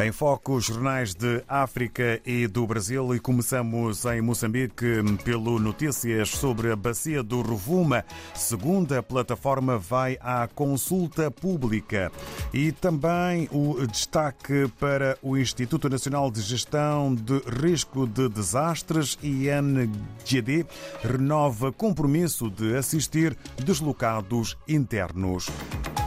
Em 0.00 0.10
foco, 0.10 0.56
os 0.56 0.64
jornais 0.64 1.14
de 1.14 1.44
África 1.46 2.20
e 2.26 2.48
do 2.48 2.66
Brasil 2.66 3.14
e 3.14 3.20
começamos 3.20 4.04
em 4.04 4.20
Moçambique 4.20 4.84
pelo 5.22 5.60
notícias 5.60 6.30
sobre 6.30 6.72
a 6.72 6.76
bacia 6.76 7.22
do 7.22 7.40
Rovuma. 7.42 8.04
Segunda 8.34 9.00
plataforma 9.04 9.78
vai 9.78 10.18
à 10.20 10.48
consulta 10.48 11.30
pública. 11.30 12.10
E 12.52 12.72
também 12.72 13.48
o 13.52 13.86
destaque 13.86 14.68
para 14.80 15.16
o 15.22 15.36
Instituto 15.36 15.88
Nacional 15.88 16.28
de 16.28 16.40
Gestão 16.40 17.14
de 17.14 17.40
Risco 17.62 18.04
de 18.04 18.28
Desastres, 18.28 19.16
INGD, 19.22 20.66
renova 21.04 21.70
compromisso 21.70 22.50
de 22.50 22.76
assistir 22.76 23.36
deslocados 23.64 24.56
internos. 24.66 25.48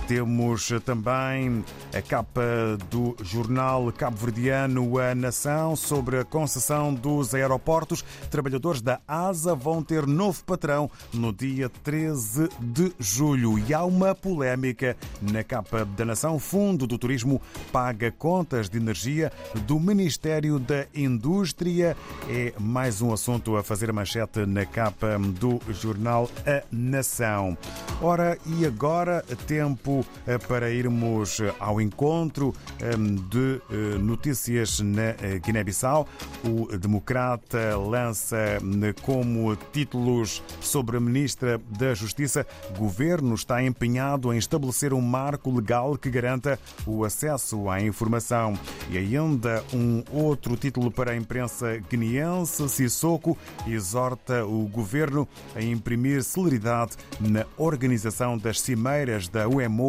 Temos 0.08 0.71
também 0.86 1.66
a 1.93 2.02
capa 2.02 2.42
do 2.89 3.14
jornal 3.21 3.92
cabo-verdiano 3.92 4.97
A 4.97 5.14
Nação 5.14 5.75
sobre 5.75 6.20
a 6.20 6.24
concessão 6.24 6.93
dos 6.93 7.36
aeroportos. 7.36 8.06
Trabalhadores 8.32 8.82
da 8.82 9.02
ASA 9.06 9.54
vão 9.54 9.83
ter 9.83 10.07
novo 10.07 10.42
patrão 10.46 10.89
no 11.14 11.33
dia 11.33 11.68
13 11.68 12.47
de 12.57 12.93
julho. 12.97 13.60
E 13.60 13.74
há 13.74 13.83
uma 13.83 14.16
polémica 14.16 14.96
na 15.21 15.43
capa 15.43 15.83
da 15.83 16.06
Nação. 16.06 16.39
Fundo 16.39 16.88
do 16.88 16.97
Turismo 16.97 17.42
paga 17.69 18.10
contas 18.10 18.69
de 18.69 18.78
energia 18.78 19.30
do 19.66 19.78
Ministério 19.78 20.58
da 20.58 20.86
Indústria. 20.96 21.97
É 22.30 22.54
mais 22.58 23.02
um 23.02 23.11
assunto 23.11 23.58
a 23.58 23.64
fazer 23.64 23.92
manchete 23.92 24.46
na 24.46 24.66
capa 24.66 25.19
do 25.19 25.60
jornal 25.69 26.30
A 26.46 26.64
Nação. 26.71 27.58
Ora, 28.02 28.38
e 28.46 28.66
agora 28.66 29.21
tempo 29.46 29.96
eh, 30.25 30.37
para 30.37 30.69
irmos 30.69 31.39
eh, 31.39 31.54
ao 31.60 31.79
encontro 31.82 32.53
ehm, 32.80 33.16
de 33.30 33.61
eh, 33.69 33.97
notícias 33.97 34.80
na 34.80 35.13
Guiné-Bissau. 35.44 36.08
O 36.44 36.77
Democrata 36.77 37.77
lança 37.77 38.59
como 39.02 39.55
títulos 39.72 40.44
sobre 40.61 40.97
a 40.97 40.99
Ministra 40.99 41.59
da 41.77 41.94
Justiça: 41.94 42.45
Governo 42.77 43.35
está 43.35 43.63
empenhado 43.63 44.33
em 44.33 44.38
estabelecer 44.38 44.94
um 44.94 45.02
marco 45.02 45.52
legal 45.52 45.97
que 45.97 46.09
garanta 46.09 46.59
o 46.85 47.03
acesso 47.03 47.69
à 47.69 47.81
informação. 47.81 48.57
E 48.89 48.97
ainda 48.97 49.63
um 49.73 50.03
outro 50.11 50.55
título 50.55 50.91
para 50.91 51.11
a 51.11 51.16
imprensa 51.16 51.77
guineense: 51.89 52.67
Sissoko 52.69 53.38
exorta 53.66 54.45
o 54.45 54.67
governo 54.67 55.27
a 55.55 55.61
imprimir 55.61 56.23
celeridade 56.23 56.95
na 57.19 57.45
organização 57.57 58.38
das 58.38 58.61
cimeiras 58.61 59.27
da 59.27 59.47
UEMO 59.47 59.86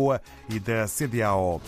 e 0.49 0.59
da 0.59 0.87
CDAO. 0.87 1.61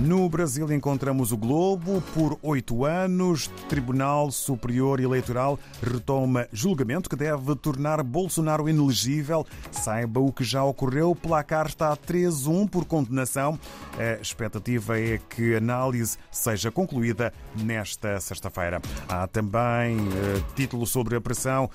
No 0.00 0.28
Brasil 0.28 0.70
encontramos 0.72 1.32
o 1.32 1.36
Globo. 1.36 2.02
Por 2.14 2.38
oito 2.42 2.84
anos, 2.84 3.48
Tribunal 3.68 4.30
Superior 4.30 5.00
Eleitoral 5.00 5.58
retoma 5.82 6.46
julgamento 6.52 7.08
que 7.08 7.16
deve 7.16 7.54
tornar 7.56 8.02
Bolsonaro 8.02 8.68
inelegível. 8.68 9.46
Saiba 9.70 10.20
o 10.20 10.32
que 10.32 10.44
já 10.44 10.62
ocorreu. 10.64 11.14
Placar 11.14 11.66
está 11.66 11.92
a 11.92 11.96
3-1 11.96 12.68
por 12.68 12.84
condenação. 12.84 13.58
A 13.98 14.20
expectativa 14.20 14.98
é 14.98 15.18
que 15.28 15.54
a 15.54 15.58
análise 15.58 16.18
seja 16.30 16.70
concluída 16.70 17.32
nesta 17.56 18.20
sexta-feira. 18.20 18.80
Há 19.08 19.26
também 19.26 19.96
uh, 19.98 20.44
título 20.54 20.86
sobre 20.86 21.16
a 21.16 21.20
pressão 21.20 21.64
uh, 21.64 21.70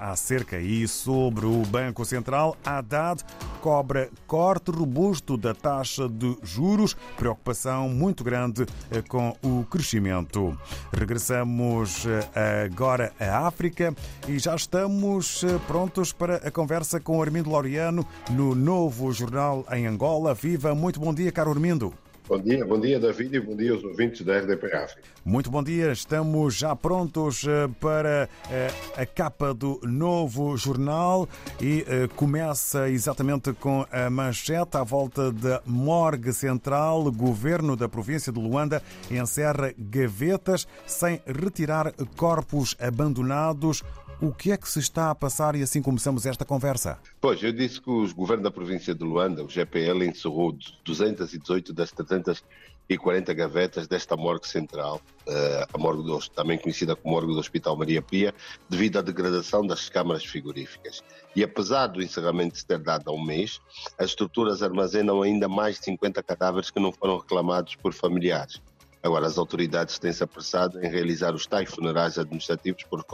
acerca 0.00 0.58
e 0.58 0.86
sobre 0.86 1.46
o 1.46 1.62
Banco 1.62 2.04
Central. 2.04 2.56
Haddad 2.64 3.22
cobra 3.60 4.10
corte 4.26 4.70
robusto 4.70 5.36
da 5.36 5.53
taxa 5.54 6.08
de 6.08 6.36
juros, 6.42 6.96
preocupação 7.16 7.88
muito 7.88 8.22
grande 8.22 8.66
eh, 8.90 9.02
com 9.02 9.36
o 9.42 9.64
crescimento. 9.64 10.58
Regressamos 10.92 12.04
eh, 12.06 12.68
agora 12.70 13.12
à 13.18 13.46
África 13.46 13.94
e 14.28 14.38
já 14.38 14.54
estamos 14.54 15.44
eh, 15.44 15.58
prontos 15.66 16.12
para 16.12 16.36
a 16.36 16.50
conversa 16.50 17.00
com 17.00 17.22
Armindo 17.22 17.50
Laureano 17.50 18.06
no 18.30 18.54
novo 18.54 19.12
jornal 19.12 19.64
em 19.70 19.86
Angola. 19.86 20.34
Viva, 20.34 20.74
muito 20.74 21.00
bom 21.00 21.14
dia, 21.14 21.32
caro 21.32 21.50
Armindo. 21.50 22.03
Bom 22.26 22.38
dia, 22.38 22.64
bom 22.64 22.80
dia 22.80 22.98
David 22.98 23.36
e 23.36 23.40
bom 23.40 23.54
dia 23.54 23.72
aos 23.72 23.84
ouvintes 23.84 24.22
da 24.22 24.38
RDP 24.38 24.74
África. 24.74 25.02
Muito 25.22 25.50
bom 25.50 25.62
dia, 25.62 25.92
estamos 25.92 26.54
já 26.54 26.74
prontos 26.74 27.44
eh, 27.46 27.68
para 27.78 28.30
eh, 28.50 28.70
a 28.96 29.04
capa 29.04 29.52
do 29.52 29.78
novo 29.82 30.56
jornal 30.56 31.28
e 31.60 31.84
eh, 31.86 32.08
começa 32.16 32.88
exatamente 32.88 33.52
com 33.52 33.84
a 33.92 34.08
manchete 34.08 34.74
à 34.78 34.82
volta 34.82 35.30
da 35.30 35.60
Morgue 35.66 36.32
Central. 36.32 37.12
Governo 37.12 37.76
da 37.76 37.90
província 37.90 38.32
de 38.32 38.40
Luanda 38.40 38.82
encerra 39.10 39.74
gavetas 39.76 40.66
sem 40.86 41.20
retirar 41.26 41.92
corpos 42.16 42.74
abandonados 42.80 43.82
o 44.20 44.32
que 44.32 44.52
é 44.52 44.56
que 44.56 44.68
se 44.68 44.78
está 44.78 45.10
a 45.10 45.14
passar 45.14 45.54
e 45.54 45.62
assim 45.62 45.82
começamos 45.82 46.26
esta 46.26 46.44
conversa? 46.44 46.98
Pois, 47.20 47.42
eu 47.42 47.52
disse 47.52 47.80
que 47.80 47.90
o 47.90 48.12
governo 48.14 48.42
da 48.42 48.50
província 48.50 48.94
de 48.94 49.04
Luanda, 49.04 49.44
o 49.44 49.48
GPL, 49.48 50.04
encerrou 50.04 50.56
218 50.84 51.72
das 51.72 51.90
340 51.90 53.34
gavetas 53.34 53.86
desta 53.86 54.16
morgue 54.16 54.46
central, 54.48 55.00
eh, 55.26 55.66
a 55.72 55.78
morgue 55.78 56.02
do, 56.04 56.18
também 56.30 56.58
conhecida 56.58 56.94
como 56.94 57.14
morgue 57.14 57.32
do 57.32 57.38
Hospital 57.38 57.76
Maria 57.76 58.02
Pia, 58.02 58.34
devido 58.68 58.98
à 58.98 59.02
degradação 59.02 59.66
das 59.66 59.88
câmaras 59.88 60.24
frigoríficas. 60.24 61.02
E 61.34 61.42
apesar 61.42 61.88
do 61.88 62.02
encerramento 62.02 62.64
ter 62.64 62.78
dado 62.78 63.10
há 63.10 63.12
um 63.12 63.24
mês, 63.24 63.60
as 63.98 64.10
estruturas 64.10 64.62
armazenam 64.62 65.22
ainda 65.22 65.48
mais 65.48 65.78
de 65.78 65.86
50 65.86 66.22
cadáveres 66.22 66.70
que 66.70 66.80
não 66.80 66.92
foram 66.92 67.18
reclamados 67.18 67.74
por 67.76 67.92
familiares. 67.92 68.60
Agora, 69.02 69.26
as 69.26 69.36
autoridades 69.36 69.98
têm-se 69.98 70.24
apressado 70.24 70.82
em 70.82 70.88
realizar 70.88 71.34
os 71.34 71.46
tais 71.46 71.68
funerais 71.68 72.18
administrativos 72.18 72.84
por 72.84 73.04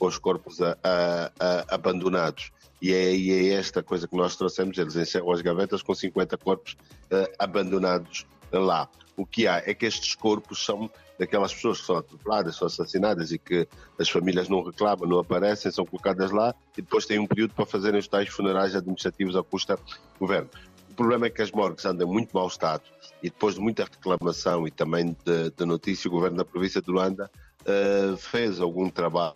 com 0.00 0.06
os 0.06 0.16
corpos 0.16 0.62
a, 0.62 0.78
a, 0.82 1.30
a, 1.38 1.74
abandonados. 1.74 2.50
E 2.80 2.94
é, 2.94 3.14
e 3.14 3.30
é, 3.30 3.52
esta 3.52 3.82
coisa 3.82 4.08
que 4.08 4.16
nós 4.16 4.34
trouxemos, 4.34 4.78
eles 4.78 4.96
encerram 4.96 5.30
as 5.30 5.42
gavetas 5.42 5.82
com 5.82 5.94
50 5.94 6.38
corpos 6.38 6.72
uh, 6.72 7.30
abandonados 7.38 8.26
lá. 8.50 8.88
O 9.14 9.26
que 9.26 9.46
há 9.46 9.62
é 9.66 9.74
que 9.74 9.84
estes 9.84 10.14
corpos 10.14 10.64
são 10.64 10.90
daquelas 11.18 11.52
pessoas 11.52 11.80
que 11.80 11.86
são 11.86 11.98
atropeladas, 11.98 12.56
são 12.56 12.66
assassinadas 12.66 13.30
e 13.30 13.38
que 13.38 13.68
as 13.98 14.08
famílias 14.08 14.48
não 14.48 14.62
reclamam, 14.62 15.06
não 15.06 15.18
aparecem, 15.18 15.70
são 15.70 15.84
colocadas 15.84 16.30
lá 16.30 16.54
e 16.78 16.80
depois 16.80 17.04
têm 17.04 17.18
um 17.18 17.26
período 17.26 17.52
para 17.52 17.66
fazerem 17.66 18.00
os 18.00 18.08
tais 18.08 18.30
funerais 18.30 18.74
administrativos 18.74 19.36
à 19.36 19.42
custa 19.42 19.76
do 19.76 20.18
governo. 20.18 20.48
O 20.88 20.94
problema 20.94 21.26
é 21.26 21.30
que 21.30 21.42
as 21.42 21.50
morgues 21.50 21.84
andam 21.84 22.08
em 22.08 22.10
muito 22.10 22.34
mau 22.34 22.46
estado 22.46 22.84
e 23.22 23.28
depois 23.28 23.56
de 23.56 23.60
muita 23.60 23.84
reclamação 23.84 24.66
e 24.66 24.70
também 24.70 25.14
de, 25.22 25.50
de 25.50 25.64
notícia, 25.66 26.08
o 26.08 26.10
governo 26.10 26.38
da 26.38 26.44
província 26.46 26.80
de 26.80 26.90
Luanda 26.90 27.30
uh, 27.62 28.16
fez 28.16 28.60
algum 28.60 28.88
trabalho 28.88 29.34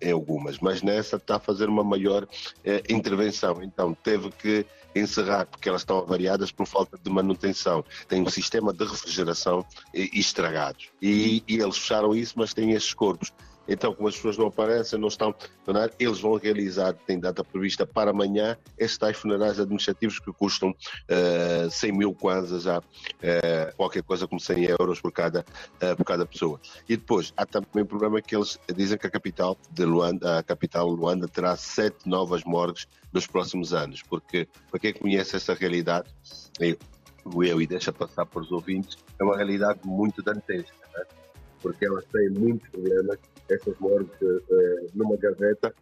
em 0.00 0.12
algumas, 0.12 0.58
mas 0.58 0.82
nessa 0.82 1.16
está 1.16 1.36
a 1.36 1.40
fazer 1.40 1.68
uma 1.68 1.84
maior 1.84 2.24
uh, 2.24 2.92
intervenção. 2.92 3.62
Então 3.62 3.94
teve 3.94 4.30
que 4.30 4.66
encerrar, 4.94 5.46
porque 5.46 5.68
elas 5.68 5.82
estão 5.82 5.98
avariadas 5.98 6.50
por 6.50 6.66
falta 6.66 6.98
de 7.00 7.10
manutenção. 7.10 7.84
Tem 8.08 8.22
um 8.22 8.28
sistema 8.28 8.72
de 8.72 8.84
refrigeração 8.84 9.64
estragado. 9.94 10.78
E, 11.00 11.44
e 11.46 11.58
eles 11.58 11.78
fecharam 11.78 12.14
isso, 12.14 12.34
mas 12.36 12.52
têm 12.52 12.72
esses 12.72 12.92
corpos. 12.92 13.32
Então, 13.70 13.94
como 13.94 14.08
as 14.08 14.16
pessoas 14.16 14.36
não 14.36 14.48
aparecem, 14.48 14.98
não 14.98 15.06
estão 15.06 15.32
eles 16.00 16.20
vão 16.20 16.34
realizar, 16.34 16.92
tem 16.92 17.20
data 17.20 17.44
prevista 17.44 17.86
para 17.86 18.10
amanhã, 18.10 18.56
estes 18.76 18.98
tais 18.98 19.16
funerais 19.16 19.60
administrativos 19.60 20.18
que 20.18 20.32
custam 20.32 20.70
uh, 20.70 20.74
eh, 21.08 21.68
100 21.70 21.92
mil 21.92 22.12
kwanzas, 22.12 22.64
já, 22.64 22.78
uh, 22.78 23.76
qualquer 23.76 24.02
coisa 24.02 24.26
como 24.26 24.40
100 24.40 24.64
euros 24.64 25.00
por 25.00 25.12
cada, 25.12 25.44
uh, 25.80 25.96
por 25.96 26.04
cada 26.04 26.26
pessoa. 26.26 26.60
E 26.88 26.96
depois, 26.96 27.32
há 27.36 27.46
também 27.46 27.84
o 27.84 27.86
problema 27.86 28.20
que 28.20 28.34
eles 28.34 28.58
dizem 28.74 28.98
que 28.98 29.06
a 29.06 29.10
capital 29.10 29.56
de 29.70 29.84
Luanda, 29.84 30.38
a 30.38 30.42
capital 30.42 30.88
Luanda 30.88 31.28
terá 31.28 31.56
sete 31.56 32.08
novas 32.08 32.42
morgues 32.42 32.88
nos 33.12 33.28
próximos 33.28 33.72
anos, 33.72 34.02
porque 34.02 34.48
para 34.68 34.80
quem 34.80 34.92
conhece 34.92 35.36
essa 35.36 35.54
realidade, 35.54 36.08
eu, 36.58 36.76
eu 37.44 37.62
e 37.62 37.66
deixa 37.68 37.92
passar 37.92 38.26
para 38.26 38.42
os 38.42 38.50
ouvintes, 38.50 38.98
é 39.20 39.22
uma 39.22 39.36
realidade 39.36 39.78
muito 39.84 40.22
dantesca, 40.22 40.74
né? 40.92 41.04
porque 41.62 41.84
elas 41.84 42.04
têm 42.06 42.30
muitos 42.30 42.68
problemas 42.70 43.18
essas 43.50 43.78
mortes 43.78 44.20
uh, 44.20 44.86
numa 44.94 45.16
gaveta, 45.16 45.74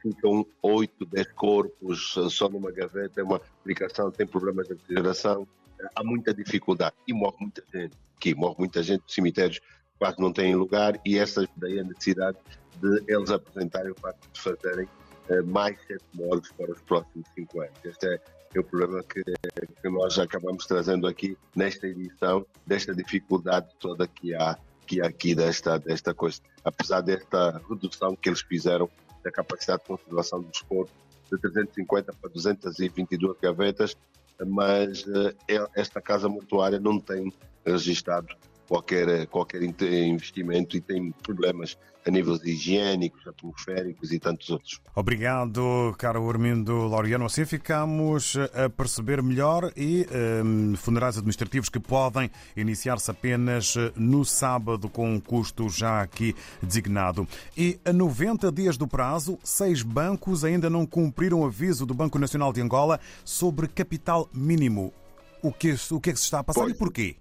ficam 0.00 0.44
8, 0.60 1.06
10 1.06 1.32
corpos 1.32 2.14
só 2.30 2.48
numa 2.48 2.72
gaveta, 2.72 3.20
é 3.20 3.24
uma 3.24 3.36
aplicação, 3.36 4.10
tem 4.10 4.26
problemas 4.26 4.66
de 4.66 4.74
refrigeração, 4.74 5.46
há 5.94 6.04
muita 6.04 6.34
dificuldade 6.34 6.94
e 7.06 7.12
morre 7.12 7.36
muita 7.40 7.62
gente. 7.72 7.96
Aqui 8.16 8.34
morre 8.34 8.56
muita 8.58 8.82
gente, 8.82 9.02
os 9.06 9.14
cemitérios 9.14 9.60
quase 9.98 10.18
não 10.18 10.32
têm 10.32 10.54
lugar 10.54 11.00
e 11.04 11.18
essa 11.18 11.48
daí 11.56 11.78
a 11.78 11.84
necessidade 11.84 12.36
de 12.80 13.02
eles 13.06 13.30
apresentarem 13.30 13.92
o 13.92 13.94
facto 14.00 14.28
de 14.32 14.40
fazerem 14.40 14.88
uh, 15.30 15.46
mais 15.46 15.76
sete 15.86 16.04
mortes 16.14 16.50
para 16.52 16.72
os 16.72 16.80
próximos 16.82 17.26
cinco 17.34 17.60
anos. 17.60 17.78
Este 17.84 18.06
é, 18.06 18.20
é 18.54 18.60
o 18.60 18.64
problema 18.64 19.02
que, 19.04 19.22
que 19.22 19.88
nós 19.88 20.18
acabamos 20.18 20.66
trazendo 20.66 21.06
aqui 21.06 21.36
nesta 21.54 21.86
edição, 21.86 22.44
desta 22.66 22.94
dificuldade 22.94 23.68
toda 23.78 24.06
que 24.06 24.34
há 24.34 24.58
que 24.86 25.00
aqui 25.00 25.34
desta, 25.34 25.78
desta 25.78 26.12
coisa, 26.14 26.40
apesar 26.64 27.00
desta 27.00 27.60
redução 27.68 28.16
que 28.16 28.28
eles 28.28 28.40
fizeram 28.42 28.88
da 29.22 29.30
capacidade 29.30 29.82
de 29.82 29.88
conservação 29.88 30.42
dos 30.42 30.60
corpos 30.62 30.94
de 31.30 31.38
350 31.38 32.12
para 32.20 32.30
222 32.30 33.36
gavetas, 33.40 33.96
mas 34.46 35.04
uh, 35.06 35.34
esta 35.74 36.00
casa 36.00 36.28
mortuária 36.28 36.78
não 36.78 36.98
tem 36.98 37.32
registrado 37.64 38.34
qualquer, 38.72 39.26
qualquer 39.26 39.62
investimento 39.62 40.78
e 40.78 40.80
tem 40.80 41.12
problemas 41.22 41.76
a 42.06 42.10
níveis 42.10 42.42
higiênicos, 42.42 43.28
atmosféricos 43.28 44.10
e 44.10 44.18
tantos 44.18 44.48
outros. 44.48 44.80
Obrigado, 44.96 45.94
caro 45.98 46.26
Armindo 46.28 46.88
Laureano. 46.88 47.26
Assim 47.26 47.44
ficamos 47.44 48.34
a 48.54 48.70
perceber 48.70 49.22
melhor 49.22 49.70
e 49.76 50.06
um, 50.42 50.74
funerais 50.74 51.18
administrativos 51.18 51.68
que 51.68 51.78
podem 51.78 52.30
iniciar-se 52.56 53.10
apenas 53.10 53.74
no 53.94 54.24
sábado 54.24 54.88
com 54.88 55.12
um 55.12 55.20
custo 55.20 55.68
já 55.68 56.00
aqui 56.00 56.34
designado. 56.62 57.28
E 57.54 57.78
a 57.84 57.92
90 57.92 58.50
dias 58.50 58.78
do 58.78 58.88
prazo, 58.88 59.38
seis 59.44 59.82
bancos 59.82 60.44
ainda 60.44 60.70
não 60.70 60.86
cumpriram 60.86 61.40
o 61.40 61.44
aviso 61.44 61.84
do 61.84 61.92
Banco 61.92 62.18
Nacional 62.18 62.54
de 62.54 62.62
Angola 62.62 62.98
sobre 63.22 63.68
capital 63.68 64.30
mínimo. 64.32 64.94
O 65.42 65.52
que, 65.52 65.76
o 65.90 66.00
que 66.00 66.08
é 66.08 66.12
que 66.14 66.18
se 66.18 66.24
está 66.24 66.38
a 66.38 66.44
passar 66.44 66.62
pois. 66.62 66.72
e 66.72 66.78
porquê? 66.78 67.16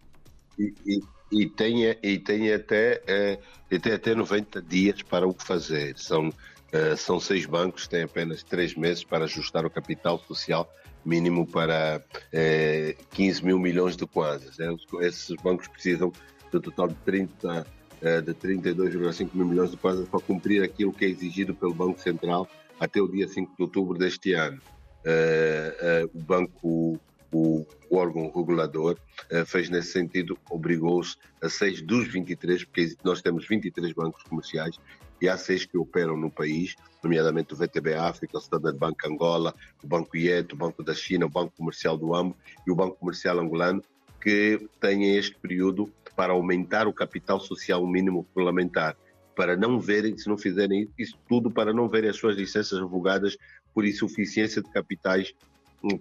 E, 0.58 0.74
e 0.86 1.02
e 1.32 1.48
tem, 1.48 1.86
e 2.04 2.20
tem, 2.20 2.52
até, 2.52 3.02
é, 3.08 3.40
e 3.70 3.80
tem 3.80 3.94
até 3.94 4.14
90 4.14 4.62
dias 4.62 5.02
para 5.02 5.28
o 5.28 5.34
fazer. 5.34 5.98
São, 5.98 6.32
é, 6.72 6.96
são 6.96 7.20
seis 7.20 7.46
bancos, 7.46 7.88
têm 7.88 8.04
apenas 8.04 8.44
três 8.44 8.76
meses 8.76 9.04
para 9.04 9.26
ajustar 9.26 9.66
o 9.66 9.70
capital 9.70 10.20
social 10.20 10.70
mínimo 11.04 11.48
para 11.48 12.04
é, 12.32 12.96
15 13.12 13.46
mil 13.46 13.58
milhões 13.58 13.96
de 13.96 14.06
kwanzas. 14.06 14.60
É, 14.60 14.68
esses 15.06 15.36
bancos 15.42 15.68
precisam 15.68 16.12
do 16.52 16.60
total 16.60 16.90
de 16.90 16.96
30 17.06 17.66
é, 18.02 18.20
de 18.20 18.34
32,5 18.34 19.30
mil 19.34 19.46
milhões 19.46 19.72
de 19.72 19.78
kwanzas 19.78 20.08
para 20.08 20.20
cumprir 20.20 20.64
aquilo 20.64 20.92
que 20.92 21.06
é 21.06 21.08
exigido 21.08 21.54
pelo 21.54 21.74
Banco 21.74 22.00
Central 22.00 22.48
até 22.80 23.00
o 23.00 23.08
dia 23.08 23.28
5 23.28 23.56
de 23.56 23.62
outubro 23.62 23.98
deste 23.98 24.34
ano. 24.34 24.60
É, 25.06 25.78
é, 25.80 26.10
o 26.14 26.20
Banco 26.20 27.00
o, 27.32 27.66
órgão 27.90 28.32
regulador 28.34 28.98
uh, 29.32 29.46
fez 29.46 29.70
nesse 29.70 29.92
sentido, 29.92 30.38
obrigou-se 30.50 31.18
a 31.42 31.50
seis 31.50 31.82
dos 31.82 32.08
23, 32.08 32.64
porque 32.64 32.96
nós 33.04 33.22
temos 33.22 33.48
23 33.48 33.94
bancos 33.94 34.24
comerciais 34.24 34.78
e 35.22 35.30
há 35.30 35.38
seis 35.38 35.66
que 35.66 35.78
operam 35.78 36.18
no 36.18 36.32
país, 36.32 36.76
nomeadamente 37.04 37.54
o 37.54 37.58
VTB 37.58 37.94
África, 37.94 38.38
o 38.38 38.42
Standard 38.42 38.78
Bank 38.78 39.06
Angola, 39.06 39.54
o 39.84 39.88
Banco 39.88 40.18
IET, 40.18 40.54
o 40.54 40.58
Banco 40.58 40.84
da 40.84 40.94
China, 40.94 41.28
o 41.28 41.30
Banco 41.30 41.54
Comercial 41.56 41.98
do 41.98 42.16
AMO 42.16 42.36
e 42.66 42.72
o 42.72 42.76
Banco 42.76 42.98
Comercial 42.98 43.40
Angolano, 43.40 43.84
que 44.20 44.68
têm 44.80 45.16
este 45.16 45.36
período 45.36 45.92
para 46.16 46.34
aumentar 46.34 46.88
o 46.88 46.94
capital 46.94 47.40
social 47.40 47.86
mínimo 47.86 48.26
regulamentar, 48.36 48.98
para 49.36 49.56
não 49.56 49.80
verem, 49.80 50.18
se 50.18 50.28
não 50.28 50.38
fizerem 50.38 50.90
isso 50.98 51.18
tudo, 51.28 51.52
para 51.52 51.74
não 51.74 51.88
verem 51.88 52.10
as 52.10 52.18
suas 52.18 52.36
licenças 52.36 52.80
revogadas 52.80 53.38
por 53.74 53.86
insuficiência 53.86 54.62
de 54.62 54.70
capitais 54.72 55.34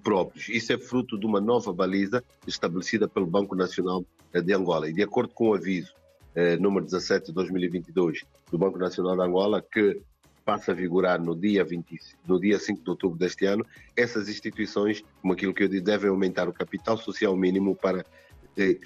próprios. 0.03 0.49
Isso 0.49 0.73
é 0.73 0.79
fruto 0.79 1.19
de 1.19 1.27
uma 1.27 1.41
nova 1.41 1.73
baliza 1.73 2.23
estabelecida 2.47 3.09
pelo 3.09 3.27
Banco 3.27 3.55
Nacional 3.55 4.05
de 4.33 4.53
Angola. 4.53 4.89
E 4.89 4.93
de 4.93 5.03
acordo 5.03 5.33
com 5.33 5.51
o 5.51 5.55
aviso 5.55 5.95
eh, 6.35 6.57
número 6.57 6.85
17 6.85 7.27
de 7.27 7.33
2022 7.33 8.25
do 8.51 8.59
Banco 8.59 8.79
Nacional 8.79 9.17
de 9.17 9.23
Angola, 9.23 9.63
que 9.63 10.01
passa 10.45 10.73
a 10.73 10.75
vigorar 10.75 11.21
no 11.23 11.35
dia, 11.35 11.65
20, 11.65 11.99
no 12.27 12.41
dia 12.41 12.59
5 12.59 12.83
de 12.83 12.91
outubro 12.91 13.19
deste 13.19 13.47
ano, 13.47 13.65
essas 13.97 14.29
instituições, 14.29 15.03
como 15.21 15.33
aquilo 15.33 15.55
que 15.55 15.65
eu 15.65 15.69
disse, 15.69 15.83
devem 15.83 16.11
aumentar 16.11 16.49
o 16.49 16.53
capital 16.53 16.97
social 16.97 17.37
mínimo 17.37 17.75
para 17.75 18.05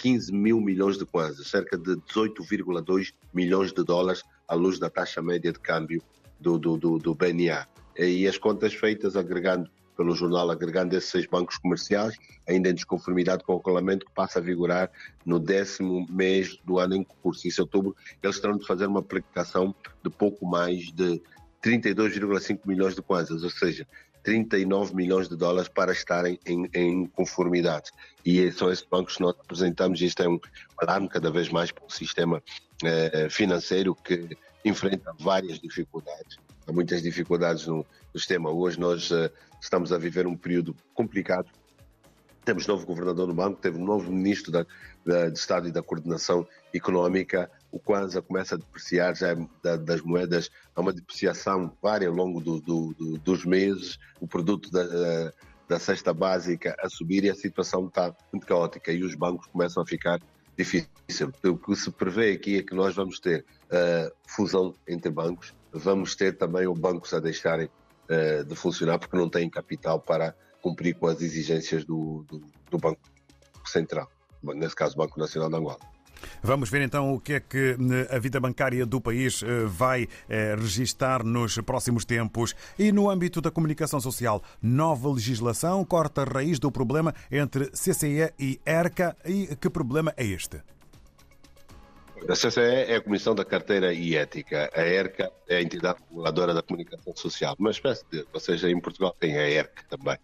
15 0.01 0.31
eh, 0.31 0.37
mil 0.37 0.61
milhões 0.61 0.99
de 0.99 1.05
kwanzas, 1.05 1.49
cerca 1.49 1.77
de 1.77 1.97
18,2 1.97 3.13
milhões 3.33 3.73
de 3.73 3.83
dólares 3.85 4.23
à 4.47 4.55
luz 4.55 4.79
da 4.79 4.91
taxa 4.91 5.23
média 5.23 5.53
de 5.53 5.59
câmbio 5.59 6.03
do, 6.41 6.59
do, 6.59 6.77
do, 6.77 6.99
do 6.99 7.15
BNA. 7.15 7.67
E 7.97 8.27
as 8.27 8.37
contas 8.37 8.75
feitas 8.75 9.17
agregando 9.17 9.71
pelo 9.97 10.15
jornal 10.15 10.51
agregando 10.51 10.97
esses 10.97 11.11
seis 11.11 11.27
bancos 11.27 11.57
comerciais, 11.59 12.15
ainda 12.47 12.71
em 12.71 12.75
desconformidade 12.75 13.45
com 13.45 13.55
o 13.55 13.57
regulamento 13.57 14.07
que 14.07 14.13
passa 14.13 14.39
a 14.39 14.43
vigorar 14.43 14.91
no 15.25 15.39
décimo 15.39 16.07
mês 16.11 16.59
do 16.65 16.79
ano 16.79 16.97
em 16.97 17.05
curso. 17.05 17.47
Em 17.47 17.51
outubro, 17.61 17.97
eles 18.23 18.39
terão 18.41 18.57
de 18.57 18.67
fazer 18.67 18.87
uma 18.87 19.01
aplicação 19.01 19.75
de 20.03 20.11
pouco 20.11 20.47
mais 20.47 20.93
de 20.93 21.23
32,5 21.63 22.61
milhões 22.67 22.95
de 22.95 23.03
kwanzas, 23.03 23.43
ou 23.43 23.51
seja, 23.51 23.87
39 24.23 24.95
milhões 24.95 25.29
de 25.29 25.37
dólares 25.37 25.69
para 25.69 25.93
estarem 25.93 26.39
em, 26.47 26.69
em, 26.75 27.07
conformidade. 27.07 27.91
E 28.25 28.51
são 28.53 28.73
esses 28.73 28.85
bancos 28.85 29.17
que 29.17 29.23
nós 29.23 29.35
apresentamos. 29.39 30.01
Isto 30.01 30.23
é 30.23 30.29
um 30.29 30.41
alarme 30.79 31.09
cada 31.09 31.31
vez 31.31 31.51
mais 31.51 31.71
para 31.71 31.85
o 31.85 31.91
sistema 31.91 32.43
eh, 32.83 33.29
financeiro 33.31 33.95
que 33.95 34.37
enfrenta 34.65 35.13
várias 35.19 35.61
dificuldades. 35.61 36.39
Há 36.67 36.73
muitas 36.73 37.03
dificuldades 37.03 37.67
no, 37.67 37.85
sistema. 38.17 38.51
Hoje 38.51 38.79
nós 38.79 39.11
uh, 39.11 39.31
estamos 39.61 39.93
a 39.93 39.99
viver 39.99 40.27
um 40.27 40.37
período 40.37 40.75
complicado. 40.95 41.49
Temos 42.45 42.67
novo 42.67 42.87
governador 42.87 43.27
do 43.27 43.35
banco, 43.35 43.61
teve 43.61 43.79
um 43.79 43.85
novo 43.85 44.13
ministro 44.13 44.53
da, 44.53 44.67
da, 45.05 45.29
de 45.31 45.39
Estado 45.39 45.69
e 45.69 45.73
da 45.73 45.83
Coordenação 45.83 46.47
Económica. 46.73 47.51
O 47.73 47.79
Kwanza 47.79 48.23
começa 48.23 48.55
a 48.55 48.59
depreciar 48.59 49.15
já 49.17 49.35
da, 49.63 49.77
das 49.77 50.01
moedas, 50.03 50.51
há 50.77 50.81
uma 50.81 50.93
depreciação 50.93 51.73
vária 51.83 52.09
ao 52.09 52.15
longo 52.15 52.41
do, 52.41 52.61
do, 52.61 52.95
do, 52.95 53.19
dos 53.19 53.45
meses. 53.45 53.99
O 54.21 54.27
produto 54.27 54.71
da, 54.71 54.85
uh, 54.85 55.33
da 55.69 55.79
cesta 55.79 56.13
básica 56.15 56.77
a 56.79 56.89
subir 56.89 57.25
e 57.25 57.31
a 57.31 57.35
situação 57.35 57.89
está 57.89 58.15
muito 58.33 58.47
caótica 58.47 58.93
e 58.93 59.03
os 59.03 59.15
bancos 59.15 59.47
começam 59.49 59.83
a 59.83 59.87
ficar 59.87 60.21
difícil. 60.57 61.33
O 61.45 61.57
que 61.57 61.75
se 61.77 61.91
prevê 61.91 62.33
aqui 62.33 62.59
é 62.59 62.63
que 62.63 62.75
nós 62.75 62.95
vamos 62.95 63.19
ter 63.19 63.45
uh, 63.67 64.15
fusão 64.27 64.75
entre 64.87 65.11
bancos, 65.11 65.53
vamos 65.75 66.15
ter 66.15 66.37
também 66.37 66.67
os 66.69 66.79
bancos 66.79 67.13
a 67.13 67.21
deixarem 67.21 67.67
uh, 67.67 68.45
de 68.45 68.55
funcionar 68.55 68.99
porque 68.99 69.17
não 69.17 69.29
têm 69.29 69.51
capital 69.51 70.01
para 70.01 70.35
cumprir 70.63 70.95
com 70.95 71.07
as 71.09 71.21
exigências 71.21 71.85
do, 71.85 72.25
do, 72.29 72.43
do 72.71 72.79
Banco 72.79 73.01
Central, 73.67 74.09
nesse 74.43 74.75
caso 74.75 74.95
o 74.95 74.99
Banco 74.99 75.19
Nacional 75.19 75.51
de 75.51 75.57
Angola. 75.57 75.79
Vamos 76.43 76.71
ver 76.71 76.81
então 76.83 77.13
o 77.13 77.21
que 77.21 77.35
é 77.35 77.41
que 77.41 77.77
eh, 77.79 78.17
a 78.17 78.19
vida 78.19 78.41
bancária 78.41 78.87
do 78.87 78.99
país 78.99 79.43
eh, 79.43 79.65
vai 79.67 80.09
registar 80.59 81.23
nos 81.23 81.59
próximos 81.59 82.07
tempos. 82.07 82.55
E 82.79 82.93
no 82.93 83.11
âmbito 83.11 83.43
da 83.43 83.51
comunicação 83.51 84.01
social, 84.01 84.43
nova 84.63 85.11
legislação 85.11 85.85
corta 85.85 86.23
a 86.23 86.25
raiz 86.25 86.59
do 86.59 86.71
problema 86.71 87.15
entre 87.31 87.67
CCE 87.71 88.33
e 88.39 88.59
ERCA. 88.65 89.15
E 89.27 89.55
que 89.57 89.69
problema 89.69 90.15
é 90.17 90.25
este? 90.25 90.63
A 92.27 92.33
CCE 92.33 92.61
é 92.61 92.97
a 92.97 93.01
Comissão 93.03 93.35
da 93.35 93.45
Carteira 93.45 93.93
e 93.93 94.17
Ética. 94.17 94.71
A 94.75 94.81
ERCA 94.81 95.31
é 95.47 95.57
a 95.57 95.63
entidade 95.63 95.99
reguladora 96.09 96.55
da 96.55 96.63
comunicação 96.63 97.15
social. 97.15 97.55
Uma 97.59 97.71
espécie 97.71 98.03
de, 98.11 98.27
ou 98.33 98.41
seja, 98.41 98.71
em 98.71 98.81
Portugal 98.81 99.15
tem 99.21 99.37
a 99.37 99.47
ERCA 99.47 99.85
também. 99.91 100.17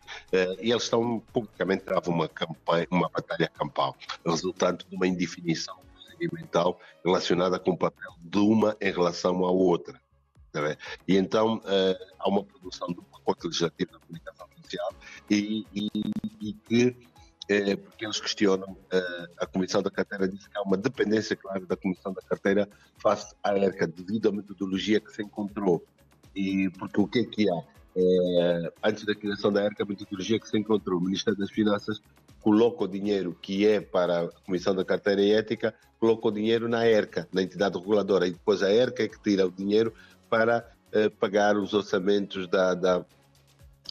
E 0.61 0.71
eles 0.71 0.85
estão, 0.85 1.21
publicamente, 1.33 1.85
travam 1.85 2.15
uma 2.15 2.27
campanha, 2.27 2.87
uma 2.91 3.11
batalha 3.11 3.49
campal, 3.49 3.95
resultante 4.25 4.87
de 4.89 4.97
uma 4.97 5.07
indefinição 5.07 5.77
procedimental 5.93 6.81
relacionada 7.05 7.59
com 7.59 7.73
o 7.73 7.77
papel 7.77 8.13
de 8.19 8.39
uma 8.39 8.75
em 8.81 8.91
relação 8.91 9.45
à 9.45 9.51
outra. 9.51 10.01
E 11.07 11.17
então 11.17 11.59
uh, 11.59 12.05
há 12.19 12.29
uma 12.29 12.43
produção 12.43 12.89
de 12.89 12.99
um 12.99 13.05
pacote 13.05 13.47
legislativo 13.47 13.93
da 13.93 13.99
comunicação 13.99 14.49
social 14.57 14.95
e, 15.29 15.67
e, 15.75 15.91
e 16.41 16.53
que 16.55 16.97
é, 17.51 17.77
porque 17.77 18.05
eles 18.05 18.21
questionam, 18.21 18.73
uh, 18.73 19.29
a 19.39 19.47
Comissão 19.47 19.83
da 19.83 19.91
Carteira 19.91 20.29
diz 20.29 20.47
que 20.47 20.57
há 20.57 20.63
uma 20.63 20.77
dependência 20.77 21.35
clara 21.37 21.65
da 21.67 21.77
Comissão 21.77 22.13
da 22.13 22.23
Carteira 22.23 22.69
face 22.99 23.35
à 23.43 23.57
ERCA, 23.59 23.87
devido 23.87 24.29
à 24.29 24.33
metodologia 24.33 25.01
que 25.01 25.13
se 25.13 25.23
encontrou. 25.23 25.85
E 26.35 26.71
porque 26.79 27.01
o 27.01 27.07
que 27.09 27.21
é 27.21 27.25
que 27.25 27.51
há? 27.51 27.63
É, 27.97 28.73
antes 28.85 29.05
da 29.05 29.15
criação 29.15 29.53
da 29.53 29.65
ERCA, 29.65 29.83
a 29.83 29.87
metodologia 29.87 30.39
que 30.39 30.49
se 30.49 30.57
encontrou, 30.57 30.99
o 30.99 31.03
Ministério 31.03 31.39
das 31.39 31.51
Finanças 31.51 32.01
coloca 32.41 32.85
o 32.85 32.89
dinheiro 32.89 33.37
que 33.41 33.67
é 33.67 33.81
para 33.81 34.23
a 34.23 34.29
Comissão 34.47 34.75
da 34.75 34.85
Carteira 34.85 35.21
e 35.21 35.33
Ética, 35.33 35.75
coloca 35.99 36.29
o 36.29 36.31
dinheiro 36.31 36.69
na 36.69 36.87
ERCA, 36.87 37.29
na 37.33 37.43
entidade 37.43 37.79
reguladora, 37.79 38.27
e 38.27 38.31
depois 38.31 38.63
a 38.63 38.73
ERCA 38.73 39.03
é 39.03 39.09
que 39.09 39.21
tira 39.21 39.47
o 39.47 39.51
dinheiro 39.51 39.93
para 40.29 40.67
eh, 40.93 41.09
pagar 41.09 41.57
os 41.57 41.75
orçamentos 41.75 42.49
da, 42.49 42.75
da, 42.75 43.05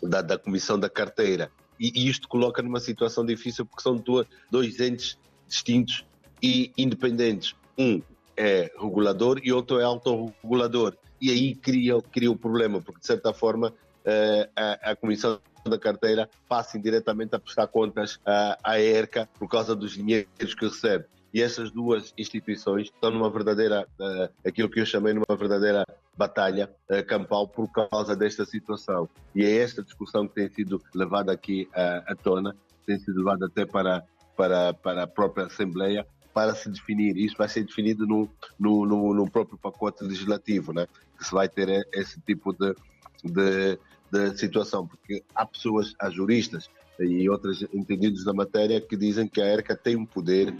da, 0.01 0.21
da, 0.21 0.37
Comissão 0.37 0.79
da 0.79 0.89
Carteira. 0.89 1.51
E, 1.79 1.91
e, 1.95 2.09
isto 2.09 2.27
coloca 2.27 2.61
numa 2.61 2.79
situação 2.79 3.25
difícil 3.25 3.65
porque 3.65 3.81
são 3.81 3.95
dois, 3.95 4.27
dois 4.51 4.79
entes 4.79 5.17
distintos 5.47 6.05
e 6.41 6.71
independentes. 6.77 7.55
Um 7.77 8.01
é 8.35 8.71
regulador 8.79 9.39
e 9.43 9.51
outro 9.51 9.79
é 9.79 9.83
autorregulador. 9.83 10.95
E 11.21 11.29
aí 11.29 11.55
cria, 11.55 12.01
cria 12.01 12.31
o 12.31 12.37
problema, 12.37 12.81
porque 12.81 13.01
de 13.01 13.05
certa 13.05 13.33
forma 13.33 13.73
eh, 14.05 14.49
a, 14.55 14.91
a 14.91 14.95
Comissão 14.95 15.39
da 15.65 15.77
carteira 15.77 16.29
passem 16.47 16.81
diretamente 16.81 17.35
a 17.35 17.39
prestar 17.39 17.67
contas 17.67 18.19
à, 18.25 18.57
à 18.63 18.79
ERCA 18.79 19.27
por 19.37 19.49
causa 19.49 19.75
dos 19.75 19.93
dinheiros 19.93 20.55
que 20.55 20.65
recebe. 20.65 21.05
E 21.33 21.41
essas 21.41 21.71
duas 21.71 22.13
instituições 22.17 22.87
estão 22.87 23.11
numa 23.11 23.29
verdadeira, 23.29 23.87
uh, 23.99 24.47
aquilo 24.47 24.69
que 24.69 24.79
eu 24.79 24.85
chamei 24.85 25.13
numa 25.13 25.37
verdadeira 25.37 25.85
batalha 26.17 26.69
uh, 26.89 27.05
campal 27.05 27.47
por 27.47 27.71
causa 27.71 28.15
desta 28.15 28.45
situação. 28.45 29.07
E 29.35 29.43
é 29.43 29.57
esta 29.57 29.83
discussão 29.83 30.27
que 30.27 30.35
tem 30.35 30.49
sido 30.49 30.81
levada 30.93 31.31
aqui 31.31 31.69
uh, 31.71 32.11
à 32.11 32.15
tona, 32.15 32.55
tem 32.85 32.99
sido 32.99 33.17
levada 33.19 33.45
até 33.45 33.65
para, 33.65 34.03
para, 34.35 34.73
para 34.73 35.03
a 35.03 35.07
própria 35.07 35.45
Assembleia, 35.45 36.05
para 36.33 36.55
se 36.55 36.69
definir. 36.69 37.15
Isso 37.17 37.35
vai 37.37 37.47
ser 37.47 37.63
definido 37.63 38.07
no, 38.07 38.27
no, 38.59 38.85
no, 38.85 39.13
no 39.13 39.29
próprio 39.29 39.57
pacote 39.57 40.03
legislativo, 40.03 40.73
né? 40.73 40.87
que 41.17 41.25
se 41.25 41.31
vai 41.31 41.47
ter 41.47 41.87
esse 41.93 42.19
tipo 42.21 42.53
de, 42.53 42.73
de, 43.23 43.77
da 44.09 44.35
situação, 44.35 44.87
porque 44.87 45.23
há 45.35 45.45
pessoas, 45.45 45.93
há 45.99 46.09
juristas 46.09 46.69
e 46.99 47.29
outros 47.29 47.61
entendidos 47.73 48.23
da 48.23 48.33
matéria 48.33 48.81
que 48.81 48.97
dizem 48.97 49.27
que 49.27 49.41
a 49.41 49.45
ERCA 49.45 49.75
tem 49.75 49.95
um 49.95 50.05
poder 50.05 50.53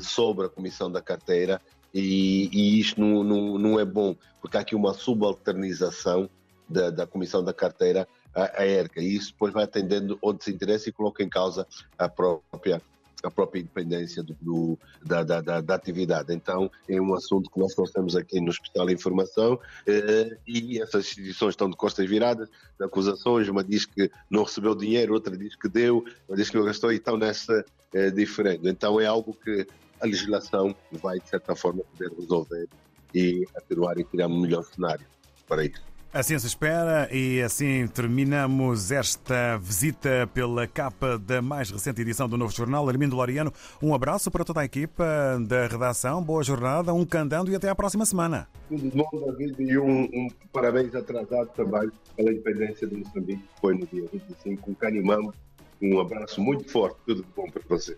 sobre 0.00 0.46
a 0.46 0.48
comissão 0.48 0.90
da 0.90 1.02
carteira 1.02 1.60
e, 1.92 2.48
e 2.52 2.80
isto 2.80 3.00
não, 3.00 3.22
não, 3.22 3.58
não, 3.58 3.80
é 3.80 3.84
bom, 3.84 4.16
porque 4.40 4.56
há 4.56 4.60
aqui 4.60 4.74
uma 4.74 4.92
subalternização 4.92 6.28
da, 6.68 6.90
da 6.90 7.06
comissão 7.06 7.42
da 7.42 7.52
carteira 7.52 8.08
à, 8.34 8.62
à 8.62 8.66
ERCA 8.66 9.00
e 9.00 9.14
isso 9.14 9.32
depois 9.32 9.52
vai 9.52 9.64
atendendo 9.64 10.18
outros 10.20 10.48
interesses 10.48 10.88
e 10.88 10.92
coloca 10.92 11.22
em 11.22 11.28
causa 11.28 11.66
a 11.96 12.08
própria 12.08 12.82
a 13.24 13.30
própria 13.30 13.60
independência 13.60 14.22
do, 14.22 14.36
do, 14.40 14.78
da, 15.04 15.22
da, 15.22 15.40
da, 15.40 15.60
da, 15.60 15.74
atividade. 15.74 16.32
Então, 16.32 16.70
é 16.88 17.00
um 17.00 17.14
assunto 17.14 17.50
que 17.50 17.58
nós 17.58 17.74
trouxemos 17.74 18.14
aqui 18.14 18.40
no 18.40 18.50
Hospital 18.50 18.90
Informação 18.90 19.58
eh, 19.86 20.36
e 20.46 20.80
essas 20.80 21.06
instituições 21.06 21.50
estão 21.50 21.70
de 21.70 21.76
costas 21.76 22.08
viradas, 22.08 22.48
de 22.78 22.84
acusações, 22.84 23.48
uma 23.48 23.64
diz 23.64 23.86
que 23.86 24.10
não 24.30 24.42
recebeu 24.42 24.74
dinheiro, 24.74 25.14
outra 25.14 25.36
diz 25.36 25.56
que 25.56 25.68
deu, 25.68 26.04
uma 26.28 26.36
diz 26.36 26.50
que 26.50 26.56
não 26.56 26.64
gastou 26.64 26.92
e 26.92 26.96
estão 26.96 27.16
nessa 27.16 27.64
eh, 27.92 28.10
diferente. 28.10 28.68
Então, 28.68 29.00
é 29.00 29.06
algo 29.06 29.34
que 29.34 29.66
a 30.00 30.06
legislação 30.06 30.74
vai, 30.92 31.18
de 31.18 31.28
certa 31.28 31.56
forma, 31.56 31.82
poder 31.84 32.12
resolver 32.14 32.68
e 33.14 33.46
atenuar 33.56 33.98
e 33.98 34.04
criar 34.04 34.26
um 34.26 34.40
melhor 34.40 34.64
cenário 34.64 35.06
para 35.46 35.64
isso. 35.64 35.93
Assim 36.14 36.38
se 36.38 36.46
espera 36.46 37.08
e 37.12 37.42
assim 37.42 37.88
terminamos 37.88 38.92
esta 38.92 39.58
visita 39.58 40.30
pela 40.32 40.64
capa 40.64 41.18
da 41.18 41.42
mais 41.42 41.72
recente 41.72 42.02
edição 42.02 42.28
do 42.28 42.38
Novo 42.38 42.54
Jornal. 42.54 42.88
Armindo 42.88 43.16
Loriano, 43.16 43.52
um 43.82 43.92
abraço 43.92 44.30
para 44.30 44.44
toda 44.44 44.60
a 44.60 44.64
equipa 44.64 45.04
da 45.44 45.66
redação, 45.66 46.22
boa 46.22 46.44
jornada, 46.44 46.94
um 46.94 47.04
candando 47.04 47.50
e 47.50 47.56
até 47.56 47.68
à 47.68 47.74
próxima 47.74 48.06
semana. 48.06 48.46
Tudo 48.68 48.92
bom, 48.94 49.08
David, 49.36 49.60
e 49.60 49.76
um, 49.76 50.02
um 50.04 50.28
parabéns 50.52 50.94
atrasado 50.94 51.48
também 51.48 51.90
pela 52.16 52.30
independência 52.30 52.86
de 52.86 52.94
Moçambique, 52.94 53.42
que 53.42 53.60
foi 53.60 53.74
no 53.74 53.84
dia 53.84 54.08
25, 54.12 54.70
um 54.70 54.74
canimamo. 54.74 55.34
Um 55.84 56.00
abraço 56.00 56.40
muito 56.40 56.70
forte, 56.70 56.96
tudo 57.04 57.26
bom 57.36 57.44
para 57.50 57.62
você. 57.68 57.94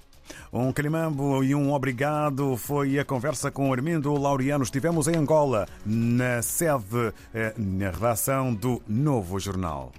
Um 0.53 0.73
calimambo 0.73 1.45
e 1.45 1.55
um 1.55 1.73
obrigado 1.73 2.57
foi 2.57 2.99
a 2.99 3.05
conversa 3.05 3.49
com 3.49 3.73
Armindo 3.73 4.13
Laureano. 4.15 4.65
Estivemos 4.65 5.07
em 5.07 5.15
Angola, 5.15 5.69
na 5.85 6.43
sede, 6.43 7.15
eh, 7.33 7.55
na 7.57 7.91
redação 7.91 8.53
do 8.53 8.83
Novo 8.89 9.39
Jornal. 9.39 9.93